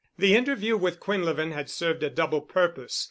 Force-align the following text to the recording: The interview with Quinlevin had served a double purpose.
The 0.17 0.35
interview 0.35 0.77
with 0.77 0.99
Quinlevin 0.99 1.51
had 1.51 1.69
served 1.69 2.01
a 2.01 2.09
double 2.09 2.41
purpose. 2.41 2.99